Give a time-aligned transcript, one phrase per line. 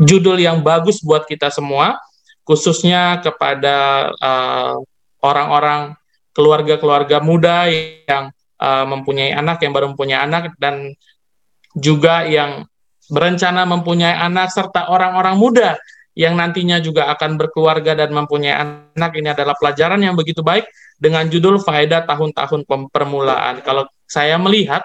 [0.00, 2.00] judul yang bagus buat kita semua,
[2.48, 4.80] khususnya kepada uh,
[5.20, 5.94] orang-orang
[6.32, 10.96] keluarga-keluarga muda yang uh, mempunyai anak, yang baru mempunyai anak, dan
[11.76, 12.64] juga yang
[13.12, 15.70] berencana mempunyai anak, serta orang-orang muda
[16.18, 19.10] yang nantinya juga akan berkeluarga dan mempunyai anak.
[19.14, 20.66] Ini adalah pelajaran yang begitu baik
[20.98, 23.62] dengan judul Faedah Tahun-Tahun Permulaan.
[23.62, 24.82] Kalau saya melihat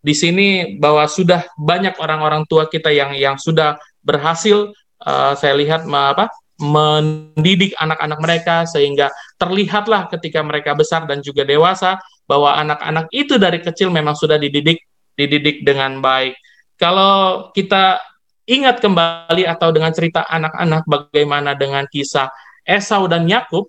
[0.00, 4.72] di sini bahwa sudah banyak orang-orang tua kita yang yang sudah berhasil
[5.04, 6.28] uh, saya lihat apa
[6.60, 9.08] mendidik anak-anak mereka sehingga
[9.40, 11.96] terlihatlah ketika mereka besar dan juga dewasa
[12.28, 14.84] bahwa anak-anak itu dari kecil memang sudah dididik
[15.16, 16.36] dididik dengan baik.
[16.76, 18.00] Kalau kita
[18.44, 22.28] ingat kembali atau dengan cerita anak-anak bagaimana dengan kisah
[22.64, 23.68] Esau dan Yakub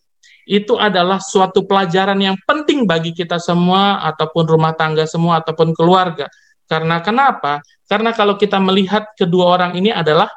[0.50, 6.28] itu adalah suatu pelajaran yang penting bagi kita semua ataupun rumah tangga semua ataupun keluarga.
[6.72, 7.60] Karena kenapa?
[7.84, 10.32] Karena kalau kita melihat kedua orang ini adalah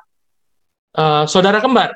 [0.98, 1.94] uh, saudara kembar.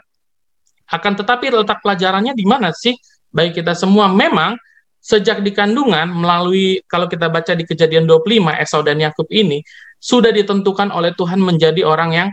[0.94, 2.94] Akan tetapi letak pelajarannya di mana sih?
[3.34, 4.54] Baik kita semua memang
[5.02, 9.58] sejak di kandungan melalui kalau kita baca di kejadian 25 Esau dan Yakub ini
[9.98, 12.28] sudah ditentukan oleh Tuhan menjadi orang yang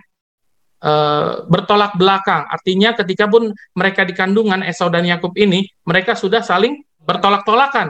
[0.85, 2.45] Eh, bertolak belakang.
[2.45, 7.89] Artinya ketika pun mereka di kandungan Esau dan Yakub ini, mereka sudah saling bertolak-tolakan.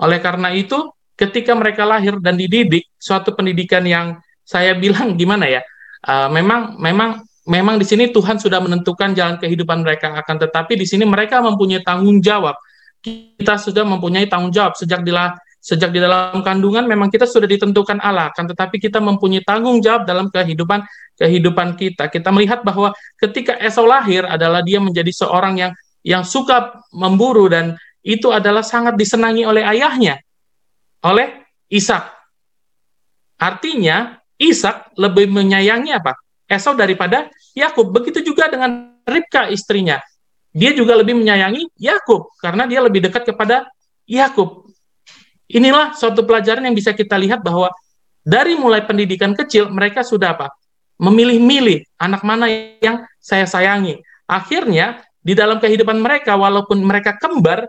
[0.00, 0.80] Oleh karena itu,
[1.16, 5.64] ketika mereka lahir dan dididik, suatu pendidikan yang saya bilang gimana ya?
[6.06, 10.86] Uh, memang memang memang di sini Tuhan sudah menentukan jalan kehidupan mereka akan tetapi di
[10.86, 12.54] sini mereka mempunyai tanggung jawab.
[13.02, 15.34] Kita sudah mempunyai tanggung jawab sejak dilah
[15.66, 20.06] sejak di dalam kandungan memang kita sudah ditentukan Allah kan tetapi kita mempunyai tanggung jawab
[20.06, 20.86] dalam kehidupan
[21.18, 25.72] kehidupan kita kita melihat bahwa ketika Esau lahir adalah dia menjadi seorang yang
[26.06, 27.74] yang suka memburu dan
[28.06, 30.22] itu adalah sangat disenangi oleh ayahnya
[31.06, 32.02] oleh Ishak.
[33.38, 36.18] Artinya Ishak lebih menyayangi apa?
[36.50, 37.94] Esau daripada Yakub.
[37.94, 40.02] Begitu juga dengan Ribka istrinya.
[40.50, 43.68] Dia juga lebih menyayangi Yakub karena dia lebih dekat kepada
[44.08, 44.66] Yakub.
[45.46, 47.70] Inilah suatu pelajaran yang bisa kita lihat bahwa
[48.26, 50.50] dari mulai pendidikan kecil mereka sudah apa?
[50.98, 52.50] Memilih-milih anak mana
[52.82, 54.00] yang saya sayangi.
[54.26, 57.68] Akhirnya di dalam kehidupan mereka walaupun mereka kembar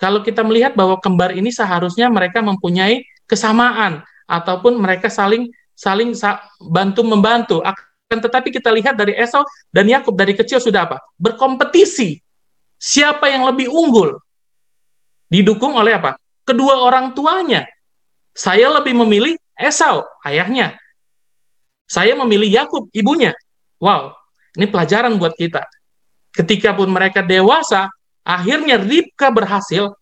[0.00, 6.14] kalau kita melihat bahwa kembar ini seharusnya mereka mempunyai kesamaan ataupun mereka saling saling
[6.60, 7.56] bantu membantu.
[7.62, 11.02] Akan tetapi kita lihat dari Esau dan Yakub dari kecil sudah apa?
[11.18, 12.20] Berkompetisi.
[12.78, 14.18] Siapa yang lebih unggul?
[15.30, 16.20] Didukung oleh apa?
[16.46, 17.64] kedua orang tuanya.
[18.36, 20.76] Saya lebih memilih Esau, ayahnya.
[21.88, 23.32] Saya memilih Yakub, ibunya.
[23.80, 24.14] Wow,
[24.56, 25.64] ini pelajaran buat kita.
[26.34, 27.86] Ketika pun mereka dewasa,
[28.24, 29.92] akhirnya Ribka berhasil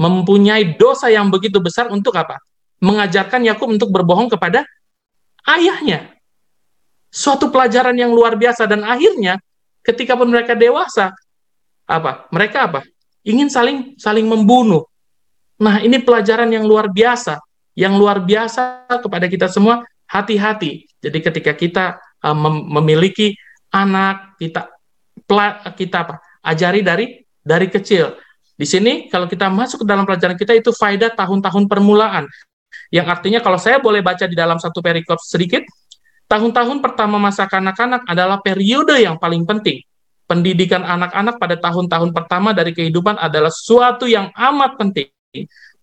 [0.00, 2.40] mempunyai dosa yang begitu besar untuk apa?
[2.80, 4.64] Mengajarkan Yakub untuk berbohong kepada
[5.44, 6.16] ayahnya.
[7.08, 9.40] Suatu pelajaran yang luar biasa dan akhirnya
[9.84, 11.12] ketika pun mereka dewasa,
[11.88, 12.28] apa?
[12.32, 12.80] Mereka apa?
[13.24, 14.88] Ingin saling saling membunuh,
[15.58, 17.42] Nah, ini pelajaran yang luar biasa,
[17.74, 19.82] yang luar biasa kepada kita semua.
[20.08, 20.88] Hati-hati.
[21.04, 21.84] Jadi ketika kita
[22.24, 23.36] uh, mem memiliki
[23.68, 24.72] anak, kita
[25.76, 26.14] kita apa?
[26.40, 27.12] Ajari dari
[27.48, 28.12] dari kecil.
[28.52, 32.28] Di sini kalau kita masuk ke dalam pelajaran kita itu faedah tahun-tahun permulaan.
[32.92, 35.64] Yang artinya kalau saya boleh baca di dalam satu perikop sedikit,
[36.28, 39.80] tahun-tahun pertama masa kanak-kanak adalah periode yang paling penting.
[40.28, 45.08] Pendidikan anak-anak pada tahun-tahun pertama dari kehidupan adalah suatu yang amat penting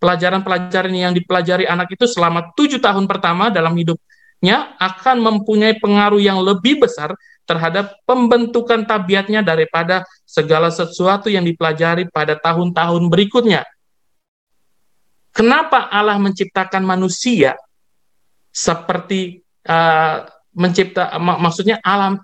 [0.06, 6.38] pelajaran-pelajaran yang dipelajari anak itu selama tujuh tahun pertama dalam hidupnya akan mempunyai pengaruh yang
[6.46, 13.63] lebih besar terhadap pembentukan tabiatnya daripada segala sesuatu yang dipelajari pada tahun-tahun berikutnya.
[15.35, 17.53] Kenapa Allah menciptakan manusia
[18.50, 20.25] seperti uh,
[20.56, 22.23] mencipta mak maksudnya alam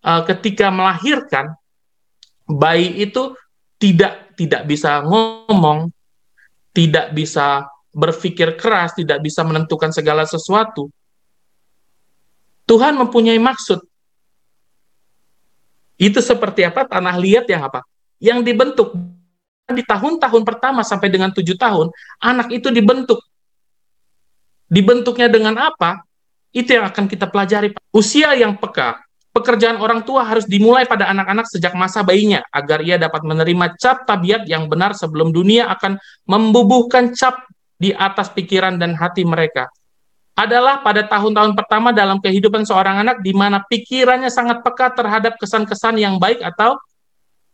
[0.00, 1.52] uh, ketika melahirkan
[2.48, 3.36] bayi itu
[3.76, 5.92] tidak tidak bisa ngomong,
[6.72, 10.92] tidak bisa berpikir keras, tidak bisa menentukan segala sesuatu.
[12.68, 13.80] Tuhan mempunyai maksud.
[15.96, 16.84] Itu seperti apa?
[16.84, 17.84] Tanah liat yang apa?
[18.20, 18.88] Yang dibentuk
[19.66, 21.90] di tahun-tahun pertama sampai dengan tujuh tahun,
[22.22, 23.18] anak itu dibentuk.
[24.70, 26.06] Dibentuknya dengan apa?
[26.54, 27.74] Itu yang akan kita pelajari.
[27.90, 29.06] Usia yang peka,
[29.36, 34.08] Pekerjaan orang tua harus dimulai pada anak-anak sejak masa bayinya agar ia dapat menerima cap
[34.08, 37.44] tabiat yang benar sebelum dunia akan membubuhkan cap
[37.76, 39.68] di atas pikiran dan hati mereka.
[40.36, 45.96] Adalah pada tahun-tahun pertama dalam kehidupan seorang anak di mana pikirannya sangat peka terhadap kesan-kesan
[45.96, 46.76] yang baik atau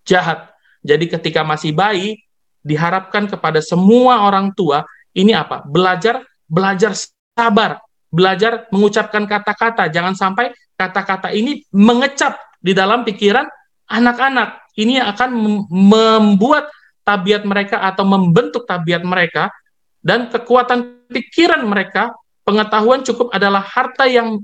[0.02, 0.50] jahat.
[0.82, 2.18] Jadi ketika masih bayi
[2.66, 4.82] diharapkan kepada semua orang tua
[5.14, 5.62] ini apa?
[5.62, 6.92] Belajar belajar
[7.32, 7.80] sabar,
[8.10, 9.88] belajar mengucapkan kata-kata.
[9.88, 13.46] Jangan sampai kata-kata ini mengecap di dalam pikiran
[13.88, 14.74] anak-anak.
[14.74, 15.30] Ini akan
[15.68, 16.68] membuat
[17.04, 19.52] tabiat mereka atau membentuk tabiat mereka
[20.00, 22.10] dan kekuatan pikiran mereka,
[22.42, 24.42] pengetahuan cukup adalah harta yang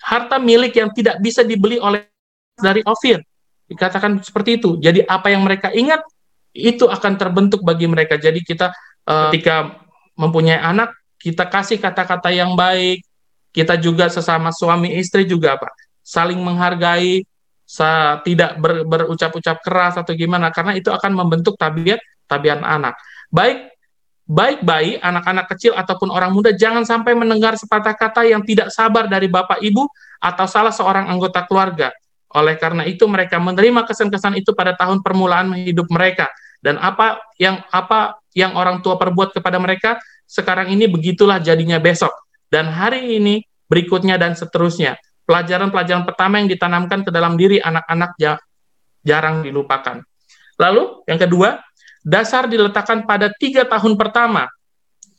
[0.00, 2.08] harta milik yang tidak bisa dibeli oleh
[2.56, 3.20] dari Ofir.
[3.64, 4.76] Dikatakan seperti itu.
[4.76, 6.04] Jadi apa yang mereka ingat
[6.52, 8.20] itu akan terbentuk bagi mereka.
[8.20, 8.70] Jadi kita
[9.08, 9.80] uh, ketika
[10.14, 13.00] mempunyai anak kita kasih kata-kata yang baik,
[13.50, 15.72] kita juga sesama suami istri juga apa?
[16.04, 17.24] Saling menghargai,
[17.64, 21.98] sa tidak ber, berucap-ucap keras atau gimana karena itu akan membentuk tabiat
[22.28, 22.94] tabiat anak.
[23.32, 23.73] Baik
[24.24, 29.04] baik bayi, anak-anak kecil ataupun orang muda jangan sampai mendengar sepatah kata yang tidak sabar
[29.08, 29.84] dari bapak ibu
[30.20, 31.92] atau salah seorang anggota keluarga.
[32.34, 36.32] Oleh karena itu mereka menerima kesan-kesan itu pada tahun permulaan hidup mereka
[36.64, 42.10] dan apa yang apa yang orang tua perbuat kepada mereka sekarang ini begitulah jadinya besok,
[42.48, 44.96] dan hari ini, berikutnya, dan seterusnya.
[45.24, 48.16] Pelajaran-pelajaran pertama yang ditanamkan ke dalam diri anak-anak
[49.04, 50.00] jarang dilupakan.
[50.58, 51.60] Lalu, yang kedua,
[52.04, 54.46] dasar diletakkan pada tiga tahun pertama.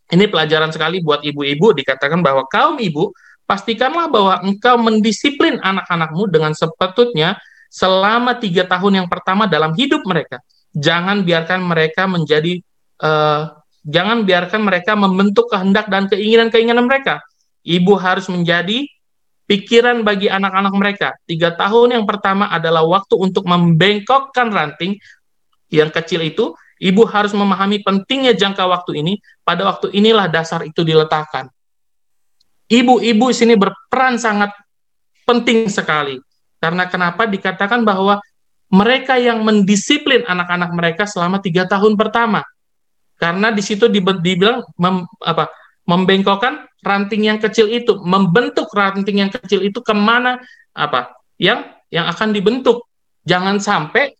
[0.05, 3.09] Ini pelajaran sekali buat ibu-ibu, dikatakan bahwa kaum ibu,
[3.49, 7.41] pastikanlah bahwa engkau mendisiplin anak-anakmu dengan sepatutnya
[7.73, 10.39] selama tiga tahun yang pertama dalam hidup mereka.
[10.77, 12.61] Jangan biarkan mereka menjadi
[13.01, 13.49] uh,
[13.85, 17.21] Jangan biarkan mereka membentuk kehendak dan keinginan-keinginan mereka.
[17.61, 18.89] Ibu harus menjadi
[19.45, 21.13] pikiran bagi anak-anak mereka.
[21.29, 24.97] Tiga tahun yang pertama adalah waktu untuk membengkokkan ranting
[25.69, 26.57] yang kecil itu.
[26.75, 29.13] Ibu harus memahami pentingnya jangka waktu ini.
[29.45, 31.47] Pada waktu inilah dasar itu diletakkan.
[32.67, 34.51] Ibu-ibu sini berperan sangat
[35.23, 36.19] penting sekali.
[36.59, 38.19] Karena kenapa dikatakan bahwa
[38.73, 42.41] mereka yang mendisiplin anak-anak mereka selama tiga tahun pertama
[43.15, 45.47] karena di situ dibilang mem, apa
[45.85, 50.41] membengkokkan ranting yang kecil itu membentuk ranting yang kecil itu ke mana
[50.75, 51.63] apa yang
[51.93, 52.89] yang akan dibentuk
[53.23, 54.17] jangan sampai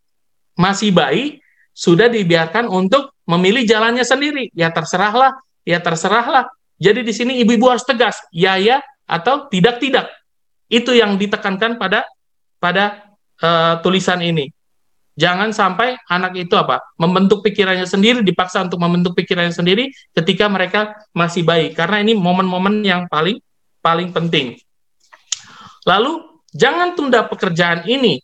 [0.55, 1.41] masih bayi
[1.75, 5.35] sudah dibiarkan untuk memilih jalannya sendiri ya terserahlah
[5.67, 6.47] ya terserahlah
[6.79, 10.07] jadi di sini ibu-ibu harus tegas ya ya atau tidak tidak
[10.71, 12.07] itu yang ditekankan pada
[12.57, 13.11] pada
[13.43, 14.55] uh, tulisan ini
[15.15, 16.83] Jangan sampai anak itu apa?
[16.99, 21.71] Membentuk pikirannya sendiri, dipaksa untuk membentuk pikirannya sendiri ketika mereka masih bayi.
[21.71, 23.39] Karena ini momen-momen yang paling
[23.79, 24.59] paling penting.
[25.87, 26.19] Lalu
[26.51, 28.19] jangan tunda pekerjaan ini.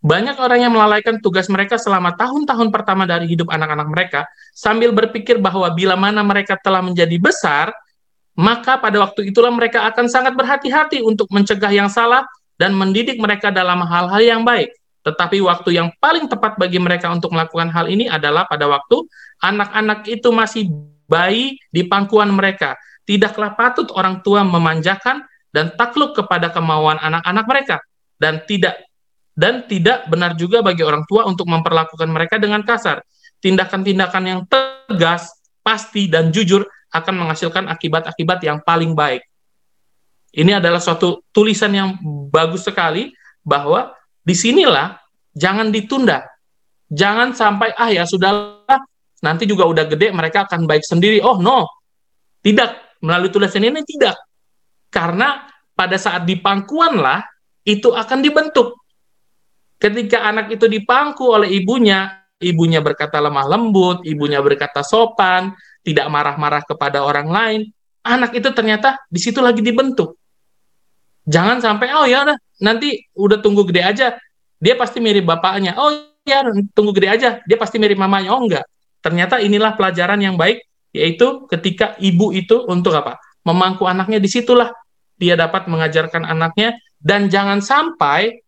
[0.00, 4.20] Banyak orang yang melalaikan tugas mereka selama tahun-tahun pertama dari hidup anak-anak mereka
[4.56, 7.68] sambil berpikir bahwa bila mana mereka telah menjadi besar,
[8.32, 12.24] maka pada waktu itulah mereka akan sangat berhati-hati untuk mencegah yang salah
[12.56, 14.72] dan mendidik mereka dalam hal-hal yang baik.
[15.04, 19.04] Tetapi waktu yang paling tepat bagi mereka untuk melakukan hal ini adalah pada waktu
[19.44, 20.72] anak-anak itu masih
[21.08, 22.76] bayi di pangkuan mereka.
[23.04, 27.76] Tidaklah patut orang tua memanjakan dan takluk kepada kemauan anak-anak mereka
[28.16, 28.80] dan tidak
[29.34, 33.00] dan tidak benar juga bagi orang tua untuk memperlakukan mereka dengan kasar.
[33.40, 35.32] Tindakan-tindakan yang tegas,
[35.64, 39.22] pasti dan jujur akan menghasilkan akibat-akibat yang paling baik.
[40.30, 41.98] Ini adalah suatu tulisan yang
[42.30, 43.10] bagus sekali
[43.42, 44.98] bahwa di sinilah
[45.34, 46.22] jangan ditunda.
[46.90, 48.82] Jangan sampai, ah ya sudahlah,
[49.22, 51.22] nanti juga udah gede, mereka akan baik sendiri.
[51.22, 51.66] Oh no,
[52.42, 52.98] tidak.
[53.00, 54.18] Melalui tulisan ini tidak.
[54.92, 57.00] Karena pada saat di pangkuan
[57.64, 58.79] itu akan dibentuk.
[59.80, 66.60] Ketika anak itu dipangku oleh ibunya, ibunya berkata lemah lembut, ibunya berkata sopan, tidak marah-marah
[66.68, 67.60] kepada orang lain,
[68.04, 70.20] anak itu ternyata di situ lagi dibentuk.
[71.24, 74.06] Jangan sampai oh ya udah nanti udah tunggu gede aja
[74.60, 75.74] dia pasti mirip bapaknya.
[75.80, 75.88] Oh
[76.28, 76.44] ya,
[76.76, 78.36] tunggu gede aja, dia pasti mirip mamanya.
[78.36, 78.68] Oh enggak.
[79.00, 80.60] Ternyata inilah pelajaran yang baik,
[80.92, 83.16] yaitu ketika ibu itu untuk apa?
[83.48, 84.68] Memangku anaknya, di situlah
[85.16, 88.44] dia dapat mengajarkan anaknya, dan jangan sampai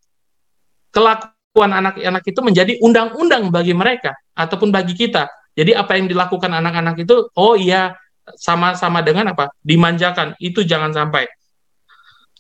[0.93, 5.27] kelakuan anak-anak itu menjadi undang-undang bagi mereka, ataupun bagi kita.
[5.57, 7.97] Jadi apa yang dilakukan anak-anak itu, oh iya,
[8.39, 9.51] sama-sama dengan apa?
[9.61, 10.37] Dimanjakan.
[10.39, 11.29] Itu jangan sampai.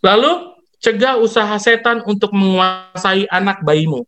[0.01, 4.03] Lalu Cegah usaha setan untuk menguasai anak bayimu.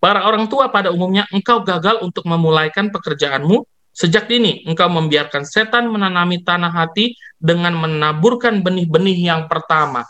[0.00, 4.64] Para orang tua pada umumnya engkau gagal untuk memulaikan pekerjaanmu sejak dini.
[4.64, 10.08] Engkau membiarkan setan menanami tanah hati dengan menaburkan benih-benih yang pertama.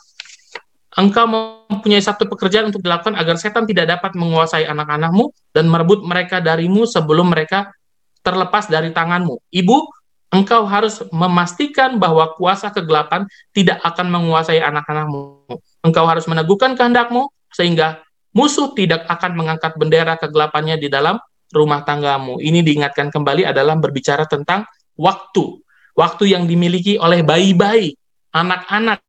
[0.95, 6.39] Engkau mempunyai satu pekerjaan untuk dilakukan agar setan tidak dapat menguasai anak-anakmu dan merebut mereka
[6.39, 7.75] darimu sebelum mereka
[8.23, 9.43] terlepas dari tanganmu.
[9.51, 9.77] Ibu,
[10.31, 15.51] engkau harus memastikan bahwa kuasa kegelapan tidak akan menguasai anak-anakmu.
[15.83, 21.19] Engkau harus meneguhkan kehendakmu sehingga musuh tidak akan mengangkat bendera kegelapannya di dalam
[21.51, 22.39] rumah tanggamu.
[22.43, 24.67] Ini diingatkan kembali adalah berbicara tentang
[24.99, 25.63] waktu.
[25.95, 27.95] waktu yang dimiliki oleh bayi-bayi,
[28.35, 29.04] anak-anak,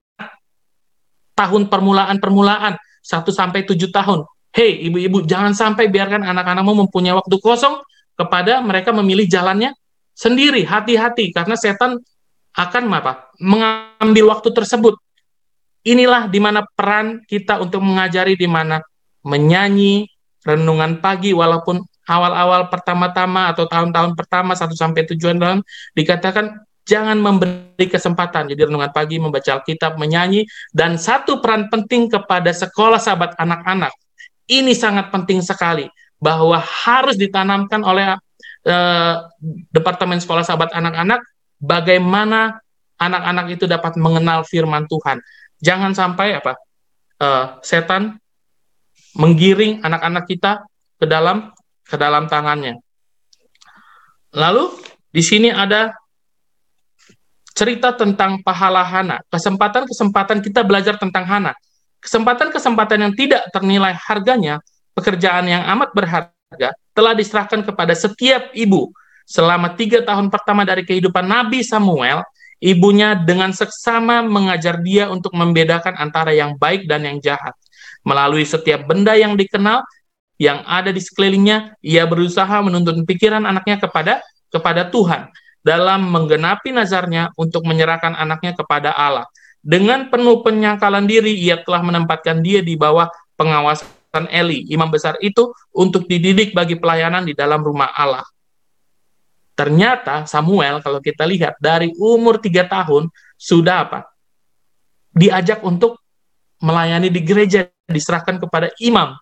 [1.36, 4.26] tahun permulaan-permulaan, 1 sampai 7 tahun.
[4.56, 7.84] Hei, ibu-ibu, jangan sampai biarkan anak-anakmu mempunyai waktu kosong
[8.16, 9.76] kepada mereka memilih jalannya
[10.16, 10.64] sendiri.
[10.64, 12.00] Hati-hati, karena setan
[12.56, 13.36] akan apa?
[13.44, 14.96] Mengambil waktu tersebut.
[15.86, 18.80] Inilah di mana peran kita untuk mengajari di mana
[19.22, 20.08] menyanyi,
[20.42, 25.60] renungan pagi, walaupun awal-awal pertama-tama atau tahun-tahun pertama satu sampai tujuan tahun
[25.98, 28.48] dikatakan jangan memberi kesempatan.
[28.48, 33.92] Jadi renungan pagi, membaca Alkitab, menyanyi, dan satu peran penting kepada sekolah sahabat anak-anak.
[34.46, 35.90] Ini sangat penting sekali
[36.22, 38.14] bahwa harus ditanamkan oleh
[38.64, 39.16] eh,
[39.74, 41.26] Departemen Sekolah Sahabat Anak-anak
[41.58, 42.62] bagaimana
[43.02, 45.20] anak-anak itu dapat mengenal firman Tuhan.
[45.66, 46.54] Jangan sampai apa
[47.20, 48.22] eh, setan
[49.18, 50.62] menggiring anak-anak kita
[51.02, 51.50] ke dalam
[51.82, 52.78] ke dalam tangannya.
[54.36, 54.78] Lalu
[55.10, 55.96] di sini ada
[57.56, 61.56] cerita tentang pahala Hana, kesempatan-kesempatan kita belajar tentang Hana,
[62.04, 64.60] kesempatan-kesempatan yang tidak ternilai harganya,
[64.92, 68.92] pekerjaan yang amat berharga, telah diserahkan kepada setiap ibu.
[69.26, 72.22] Selama tiga tahun pertama dari kehidupan Nabi Samuel,
[72.62, 77.56] ibunya dengan seksama mengajar dia untuk membedakan antara yang baik dan yang jahat.
[78.06, 79.82] Melalui setiap benda yang dikenal,
[80.38, 84.22] yang ada di sekelilingnya, ia berusaha menuntun pikiran anaknya kepada
[84.52, 85.32] kepada Tuhan
[85.66, 89.26] dalam menggenapi nazarnya untuk menyerahkan anaknya kepada Allah.
[89.66, 95.50] Dengan penuh penyangkalan diri, ia telah menempatkan dia di bawah pengawasan Eli, imam besar itu,
[95.74, 98.22] untuk dididik bagi pelayanan di dalam rumah Allah.
[99.58, 104.00] Ternyata Samuel, kalau kita lihat, dari umur tiga tahun, sudah apa?
[105.18, 105.98] Diajak untuk
[106.62, 109.18] melayani di gereja, diserahkan kepada imam.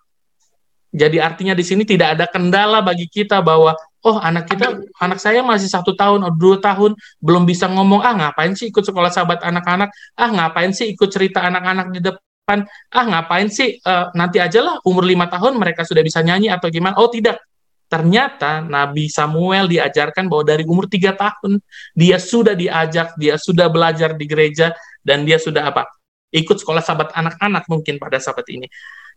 [0.94, 3.74] Jadi artinya di sini tidak ada kendala bagi kita bahwa
[4.06, 8.14] oh anak kita anak saya masih satu tahun atau dua tahun belum bisa ngomong ah
[8.14, 9.90] ngapain sih ikut sekolah sahabat anak-anak?
[10.14, 12.70] Ah ngapain sih ikut cerita anak-anak di depan?
[12.94, 16.70] Ah ngapain sih uh, nanti aja lah umur lima tahun mereka sudah bisa nyanyi atau
[16.70, 17.42] gimana oh tidak.
[17.90, 21.58] Ternyata Nabi Samuel diajarkan bahwa dari umur tiga tahun
[21.98, 25.90] dia sudah diajak dia sudah belajar di gereja dan dia sudah apa?
[26.30, 28.70] Ikut sekolah sahabat anak-anak mungkin pada sahabat ini.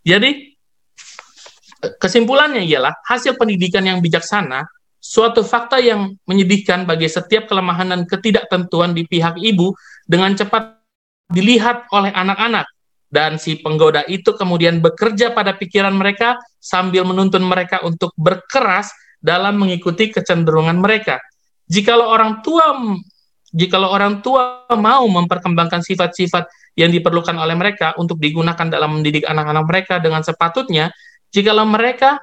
[0.04, 0.55] Jadi
[2.00, 4.64] kesimpulannya ialah hasil pendidikan yang bijaksana
[5.00, 9.76] suatu fakta yang menyedihkan bagi setiap kelemahan dan ketidaktentuan di pihak ibu
[10.08, 10.82] dengan cepat
[11.30, 12.66] dilihat oleh anak-anak
[13.06, 18.90] dan si penggoda itu kemudian bekerja pada pikiran mereka sambil menuntun mereka untuk berkeras
[19.22, 21.22] dalam mengikuti kecenderungan mereka.
[21.66, 22.74] Jikalau orang tua
[23.54, 29.64] jikalau orang tua mau memperkembangkan sifat-sifat yang diperlukan oleh mereka untuk digunakan dalam mendidik anak-anak
[29.64, 30.92] mereka dengan sepatutnya,
[31.34, 32.20] jikalau mereka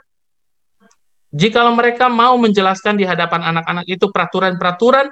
[1.33, 5.09] jikalau mereka mau menjelaskan di hadapan anak-anak itu peraturan-peraturan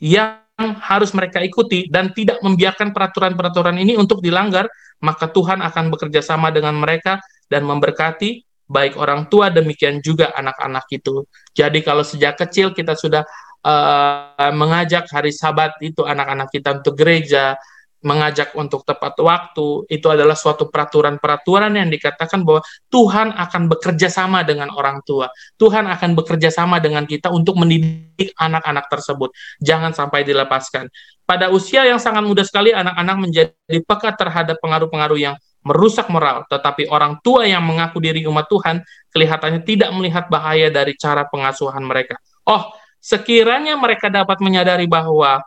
[0.00, 4.68] yang harus mereka ikuti dan tidak membiarkan peraturan-peraturan ini untuk dilanggar,
[5.00, 10.86] maka Tuhan akan bekerja sama dengan mereka dan memberkati baik orang tua demikian juga anak-anak
[10.94, 11.26] itu.
[11.56, 13.26] Jadi kalau sejak kecil kita sudah
[13.66, 17.58] uh, mengajak hari Sabat itu anak-anak kita untuk gereja,
[18.00, 24.40] mengajak untuk tepat waktu, itu adalah suatu peraturan-peraturan yang dikatakan bahwa Tuhan akan bekerja sama
[24.40, 25.28] dengan orang tua.
[25.60, 29.30] Tuhan akan bekerja sama dengan kita untuk mendidik anak-anak tersebut.
[29.60, 30.88] Jangan sampai dilepaskan.
[31.28, 36.88] Pada usia yang sangat muda sekali, anak-anak menjadi peka terhadap pengaruh-pengaruh yang merusak moral, tetapi
[36.88, 38.80] orang tua yang mengaku diri umat Tuhan
[39.12, 42.16] kelihatannya tidak melihat bahaya dari cara pengasuhan mereka.
[42.48, 45.44] Oh, sekiranya mereka dapat menyadari bahwa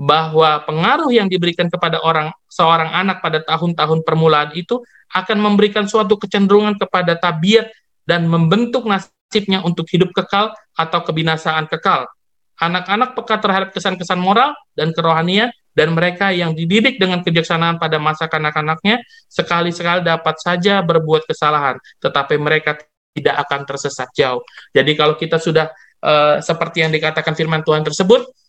[0.00, 4.80] bahwa pengaruh yang diberikan kepada orang seorang anak pada tahun-tahun permulaan itu
[5.12, 7.68] akan memberikan suatu kecenderungan kepada tabiat
[8.08, 12.08] dan membentuk nasibnya untuk hidup kekal atau kebinasaan kekal.
[12.56, 18.24] Anak-anak peka terhadap kesan-kesan moral dan kerohanian dan mereka yang dididik dengan kejaksanaan pada masa
[18.24, 22.80] kanak-kanaknya sekali-sekali dapat saja berbuat kesalahan, tetapi mereka
[23.12, 24.40] tidak akan tersesat jauh.
[24.72, 25.68] Jadi kalau kita sudah
[26.00, 28.39] uh, seperti yang dikatakan firman Tuhan tersebut,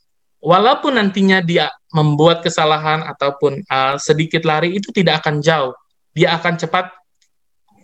[0.42, 5.74] walaupun nantinya dia membuat kesalahan ataupun uh, sedikit lari itu tidak akan jauh.
[6.12, 6.92] Dia akan cepat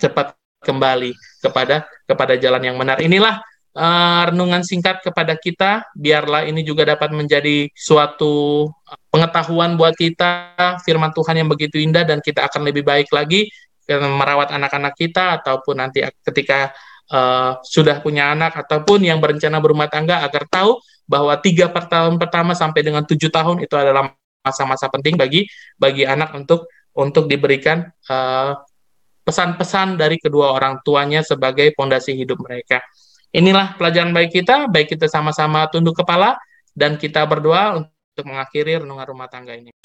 [0.02, 0.36] cepat
[0.66, 3.00] kembali kepada kepada jalan yang benar.
[3.00, 3.40] Inilah
[3.78, 5.86] uh, renungan singkat kepada kita.
[5.94, 8.68] Biarlah ini juga dapat menjadi suatu
[9.14, 13.48] pengetahuan buat kita firman Tuhan yang begitu indah dan kita akan lebih baik lagi
[13.96, 16.76] merawat anak-anak kita ataupun nanti ketika
[17.08, 20.76] uh, sudah punya anak ataupun yang berencana berumah tangga agar tahu
[21.08, 24.12] bahwa tiga tahun pertama sampai dengan tujuh tahun itu adalah
[24.44, 25.48] masa-masa penting bagi
[25.80, 28.52] bagi anak untuk untuk diberikan eh,
[29.28, 32.80] pesan-pesan dari kedua orang tuanya sebagai pondasi hidup mereka.
[33.36, 36.40] Inilah pelajaran baik kita, baik kita sama-sama tunduk kepala
[36.72, 39.76] dan kita berdoa untuk mengakhiri renungan rumah tangga ini.